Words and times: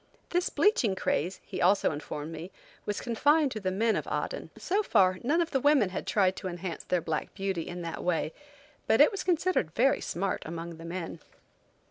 This 0.29 0.49
bleaching 0.49 0.95
craze, 0.95 1.39
he 1.45 1.61
also 1.61 1.91
informed 1.91 2.31
me, 2.31 2.49
was 2.87 2.99
confined 2.99 3.51
to 3.51 3.59
the 3.59 3.69
men 3.69 3.95
of 3.95 4.07
Aden. 4.07 4.49
So 4.57 4.81
far, 4.81 5.19
none 5.21 5.41
of 5.41 5.51
the 5.51 5.59
women 5.59 5.89
had 5.89 6.07
tried 6.07 6.35
to 6.37 6.47
enhance 6.47 6.83
their 6.83 7.01
black 7.01 7.35
beauty 7.35 7.67
in 7.67 7.83
that 7.83 8.03
way, 8.03 8.33
but 8.87 8.99
it 8.99 9.11
was 9.11 9.23
considered 9.23 9.75
very 9.75 10.01
smart 10.01 10.41
among 10.43 10.77
the 10.77 10.85
men. 10.85 11.19